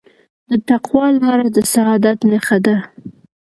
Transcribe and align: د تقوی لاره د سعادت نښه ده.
د 0.49 0.51
تقوی 0.69 1.09
لاره 1.23 1.47
د 1.55 1.57
سعادت 1.73 2.17
نښه 2.29 2.57
ده. 2.65 2.77